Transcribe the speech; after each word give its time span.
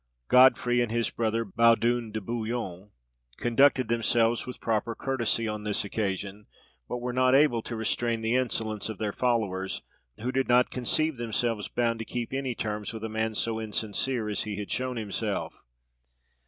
Godfrey 0.29 0.81
and 0.81 0.91
his 0.91 1.11
brother 1.11 1.45
Baudouin 1.45 2.11
de 2.11 2.19
Bouillon 2.19 2.89
conducted 3.37 3.87
themselves 3.87 4.47
with 4.47 4.59
proper 4.59 4.95
courtesy 4.95 5.47
on 5.47 5.63
this 5.63 5.85
occasion, 5.85 6.47
but 6.89 6.97
were 6.97 7.13
not 7.13 7.35
able 7.35 7.61
to 7.61 7.75
restrain 7.75 8.21
the 8.21 8.33
insolence 8.33 8.89
of 8.89 8.97
their 8.97 9.13
followers, 9.13 9.83
who 10.19 10.31
did 10.31 10.47
not 10.49 10.71
conceive 10.71 11.17
themselves 11.17 11.67
bound 11.67 11.99
to 11.99 12.05
keep 12.05 12.33
any 12.33 12.55
terms 12.55 12.91
with 12.93 13.03
a 13.03 13.09
man 13.09 13.35
so 13.35 13.59
insincere 13.59 14.27
as 14.27 14.41
he 14.41 14.55
had 14.55 14.71
shewn 14.71 14.97
himself. 14.97 15.61